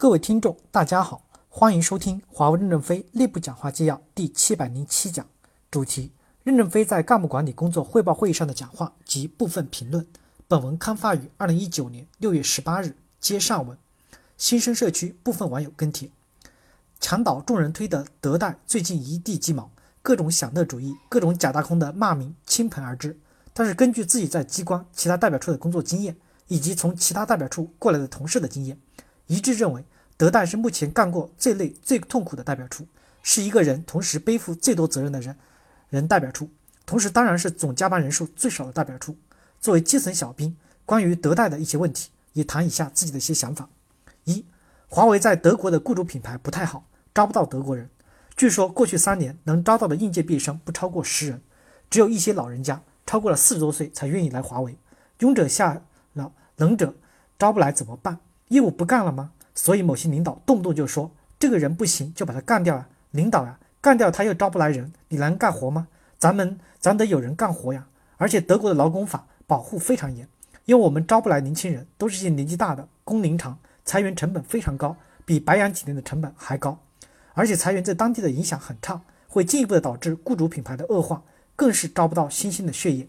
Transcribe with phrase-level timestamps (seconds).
[0.00, 5.26] 各位听众，大家好，欢迎收听华为任正非内部讲话纪要第七百零七讲，
[5.70, 6.10] 主题：
[6.42, 10.06] 任正非在干部管理工作汇报会议上的讲话及部分评论。
[10.48, 13.76] 本文刊发于二零一九年六月十八日，接上文。
[14.38, 16.10] 新生社区部分网友跟帖：
[16.98, 19.70] 墙倒众人推的德代最近一地鸡毛，
[20.00, 23.18] 各种享乐主义、各种假大空的骂名倾盆而至。
[23.52, 28.80] 但是根据自己在机关其他代表处的工作经验，以及从其他代表处过来的同事的经验。
[29.26, 29.84] 一致认为，
[30.20, 32.86] 德代是目前干过最累、最痛苦的代表处，
[33.22, 35.34] 是一个人同时背负最多责任的人
[35.88, 36.50] 人代表处，
[36.84, 39.16] 同时当然是总加班人数最少的代表处。
[39.62, 40.54] 作为基层小兵，
[40.84, 43.70] 关于德代的一些问题，也谈一下自己的一些想法。
[44.24, 44.44] 一，
[44.88, 46.84] 华为在德国的雇主品牌不太好，
[47.14, 47.88] 招不到德国人。
[48.36, 51.40] 据说过去三年能招到的应届毕业生不超过十人，
[51.88, 54.76] 只有一些老人家超过了四十多岁才愿意来华为，
[55.20, 55.80] 庸者下
[56.12, 56.94] 了，能者
[57.38, 58.18] 招不来怎么办？
[58.48, 59.32] 业务不干了吗？
[59.54, 62.88] 所以某些领导动不动就说这个人不行，就把他干掉啊！
[63.10, 65.88] 领导呀，干掉他又招不来人，你能干活吗？
[66.18, 67.86] 咱们咱得有人干活呀！
[68.18, 70.28] 而且德国的劳工法保护非常严，
[70.66, 76.78] 因为我们招不来年轻人，都是些年纪大的，工龄长，裁员成本非常高，比白养几年的成本还高。
[77.32, 81.22] 而且裁员在当地的影响很差，会进一步的导致雇主品牌的恶化，
[81.56, 83.08] 更是招不到新鲜的血液。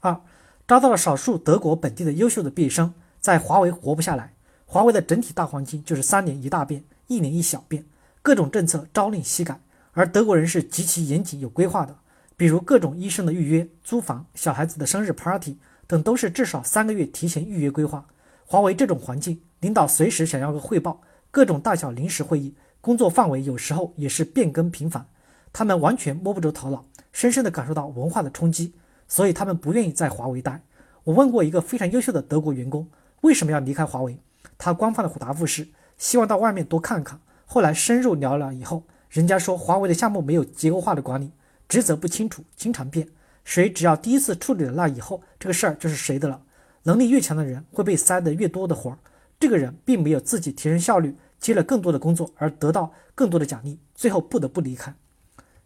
[0.00, 0.20] 二，
[0.66, 2.94] 招到了少数德国本地的优秀的毕业生。
[3.20, 4.32] 在华为活不下来，
[4.68, 7.84] 华为的整体大环境就是三年一大变，一年一小变，
[8.20, 9.60] 各种政策朝令夕改，
[9.92, 11.96] 而德国人是极其严谨有规划的，
[12.36, 18.04] 比如各种医生的预约、租房、小孩子的生日 party 等，都是至少三个月提前预约规划。
[18.44, 25.06] 华为这种环境，领导随时想要个汇报，各种大小临时会议，工作范围有时候也是变更频繁，
[25.52, 28.74] 他们完全摸不着头脑，深深地感受到文化的冲击，
[29.06, 30.60] 所以他们不愿意在华为待。
[31.04, 32.88] 我问过一个非常优秀的德国员工。
[33.22, 34.18] 为什么要离开华为？
[34.58, 35.68] 他官方的回答复是
[35.98, 37.20] 希望到外面多看看。
[37.44, 41.30] 后来深入聊了以后，人家说华为的项目没有结构化的管理，
[41.68, 43.08] 职责不清楚，经常变。
[43.44, 46.42] 谁只要第一次处理了那以后，这个事儿就是谁的了。
[46.82, 48.98] 能力越强的人会被塞得越多的活儿。
[49.38, 54.92] 这个人并没有自己提升效率，接了更多的工作而得到更多的奖励，最后不得不离开。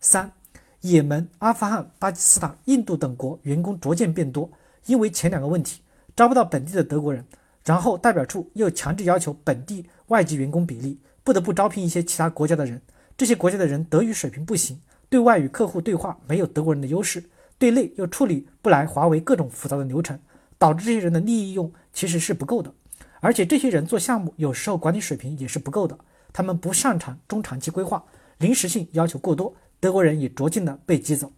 [0.01, 0.33] 三，
[0.81, 4.51] 也门、阿富汗、巴基斯坦、印度等国员工逐渐变多，
[4.87, 5.81] 因为前两个问题
[6.15, 7.25] 招不到本地的德国人。
[7.71, 12.83] 然后代表处又强制要求本地外籍员工比例，不得不招聘一些其他国家的人。
[13.17, 17.23] 这些国家的人德语水平不行，对外与客户对话没有德国人的优势，
[17.59, 20.19] 对内又处理不来华为各种复杂的流程，
[20.59, 22.75] 导致这些人的利益用其实是不够的。
[23.21, 25.97] 而且这些人做项目有时候管理水平也是不够的，
[26.33, 28.05] 他们不擅长中长期规划，
[28.39, 31.31] 临时性要求过多，德国人也逐渐的被挤走。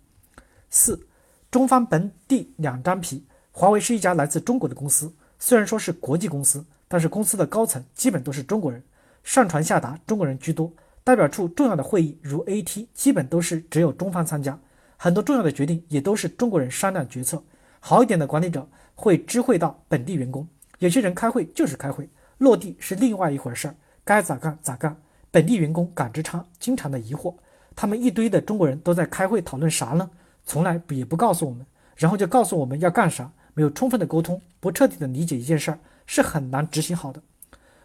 [0.70, 1.06] 四，
[1.50, 5.12] 中方本地两张皮，华为是一家来自中国的公司。
[5.44, 8.80] 虽然说是国际公司，但是公司的高层基本都是中国人，
[9.24, 10.72] 上传下达中国人居多。
[11.02, 14.56] 代表处重要的会议如 AT，基本都是只有中方参加，
[14.96, 17.42] 很多重要的决定也都是中国人商量决策。
[17.80, 18.64] 好一点的管理者
[18.94, 20.46] 会知会到本地员工，
[20.78, 23.74] 有些人开会就是开会，落地是另外一回事儿，
[24.04, 24.96] 该咋干咋干。
[25.32, 27.34] 本地员工感知差，经常的疑惑，
[27.74, 30.08] 他们一堆的中国人都在开会讨论啥呢？
[30.46, 31.66] 从来也不告诉我们，
[31.96, 33.28] 然后就告诉我们要干啥。
[33.54, 37.22] 没有充分的沟通，不彻底的理解一件事儿，是很难执行好的。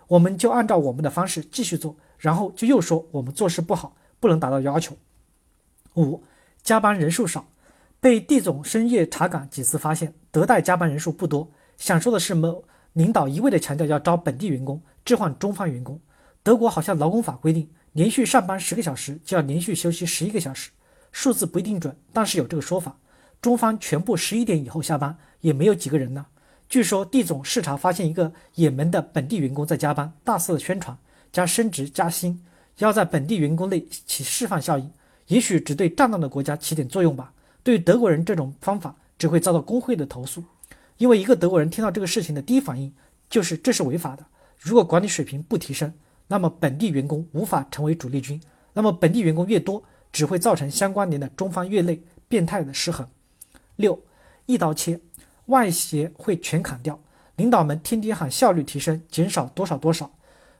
[0.08, 4.96] 我们就按照我们的方式继续做，然后就又说我们做事不好，不能达到要求。
[5.96, 6.24] 五，
[6.62, 7.48] 加班人数少，
[8.00, 11.52] 被地总深夜查岗几次，发现德代加班人数不多。
[11.76, 12.64] 想说的是，某
[12.94, 16.00] 领导一味的强调要招本地员工，置换中方员工。
[16.42, 20.72] 德国好像劳工法规定，连续上班十个小时就要连续休息十一个小时，
[21.12, 22.98] 数字不一定准，但是有这个说法。
[23.42, 26.26] 中方全部十一点以后下班，也没有几个人呢。
[26.70, 30.98] 据说地总视察发现一个也门的本地员工在加班，大肆的宣传
[31.32, 32.44] 加升职加薪，
[32.80, 34.92] 要在本地员工内起示范效应。
[35.28, 37.34] 也许只对战乱的国家起点作用吧。
[37.64, 40.44] 对于德国人这种方法，只会遭到工会的投诉。
[40.98, 42.94] 因为一个德国人听到这个事情的第一反应
[43.30, 44.26] 就是这是违法的。
[44.58, 45.94] 如果管理水平不提升，
[46.28, 48.42] 那么本地员工无法成为主力军。
[48.74, 53.08] 那么本地员工越多，只会造成相关联的中方越内变态的失衡。
[53.76, 54.02] 六，
[54.46, 55.00] 一刀切，
[55.48, 56.98] 外协会全砍掉。
[57.36, 60.10] 领导们天天喊效率提升，减少多少多少。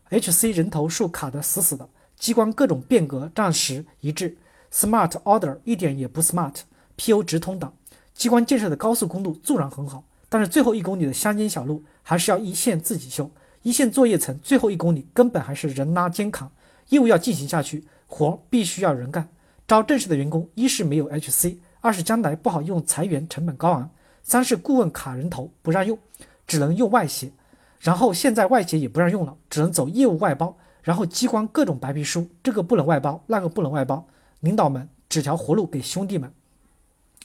[0.10, 4.38] HC 人头数卡得死死的，机关各种变革暂时一致。
[4.72, 7.74] Smart Order 一点也不 smart，PO 直通档。
[8.14, 13.32] 机关建设的高速公路纵然很好，但是最后一公里的乡间小路还是要一线自己修。
[13.64, 16.52] 一线作业层最后一公里根本还是人拉肩扛。
[16.90, 19.28] 业务要进行下去，活必须要人干。
[19.68, 21.58] 招正式的员工，一是没有 HC。
[21.82, 23.90] 二是将来不好用，裁员成本高昂；
[24.28, 25.98] 三是顾问卡人头不让用，
[26.46, 27.32] 只能用外协。
[27.80, 34.06] 然后现在外协也不让用了，只能走业务外包，然后机关各种白皮书，这个不能外包，那个不能外包，
[34.42, 36.30] 领导们指条活路给兄弟们。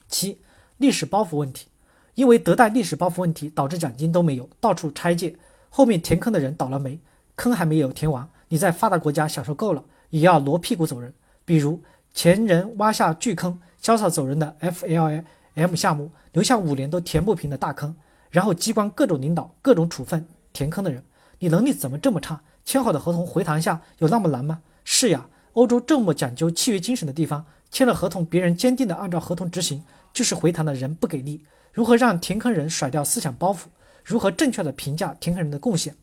[0.09, 0.39] 七，
[0.77, 1.67] 历史包袱问题，
[2.15, 5.37] 因为德代历史包袱问题导致奖金都没有，到处拆借，
[5.71, 7.01] 后面填坑的人倒了霉，
[7.35, 11.13] 坑还没有填完，你在发达国家享受够了，也要挪屁股走人。
[11.45, 11.83] 比如
[12.15, 17.95] 前人挖下巨坑，潇洒走人的 FLA，M 项目，留下五年都填不平的大坑，
[18.31, 20.27] 然后机关各种领导各种处分。
[20.53, 21.03] 填坑的人，
[21.39, 22.41] 你能力怎么这么差？
[22.65, 24.61] 签好的合同回谈下有那么难吗？
[24.85, 29.83] 是呀，欧洲这么讲究契约精神的地方，签了合同，别人坚定的按照合同执行，
[30.13, 31.45] 就是回谈的人不给力。
[31.73, 33.65] 如何让填坑人甩掉思想包袱？
[34.05, 35.95] 如何正确的评价填坑人的贡献？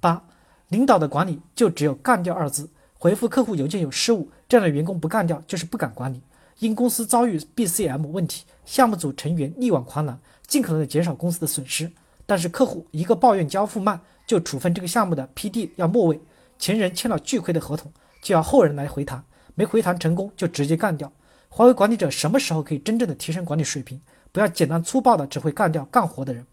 [0.00, 0.24] 八，
[0.68, 2.68] 领导的管理就只有干掉二字，
[2.98, 6.22] 回复客户邮件有失误，这样的员工不干掉就是不敢管理。
[6.58, 11.90] 因公司遭遇 BCM 问题，项目组成员力挽狂澜，尽可能的减少公司的损失。
[12.24, 16.20] 但是客户一个抱怨交付慢，就处分这个项目的 PD 要末位，
[16.58, 21.12] 前人签了巨亏的合同，就要后人来回谈，没回谈成功就直接干掉。
[21.48, 24.00] 华为管理者什么时候可以真正的提升管理水平？
[24.30, 26.46] 不要简单粗暴的只会干掉干活的人。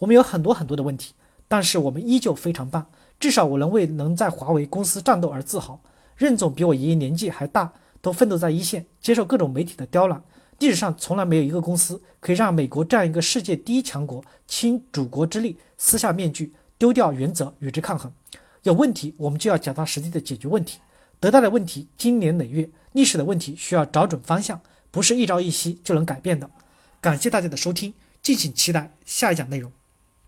[0.00, 1.14] 我们有很多很多的问题，
[1.48, 2.86] 但是我们依旧非常棒，
[3.18, 5.80] 至少我能为能在华为公司战斗而自豪。
[6.16, 7.72] 任总比我爷爷年纪还大，
[8.06, 10.22] 都奋斗在一线，接受各种媒体的刁难。
[10.60, 18.12] 历史上从来没有一个公司可以让美国这样一个世界第一强国倾主国之力撕下面具，丢掉原则与之抗衡。
[18.62, 20.78] 有问题，我们就要脚踏实地的解决问题。
[21.18, 24.60] 得到的问题经年累月，历史的问题需要找准方向，
[24.92, 26.48] 不是一朝一夕就能改变的。
[27.00, 27.92] 感谢大家的收听，
[28.22, 29.72] 敬请期待下一讲内容。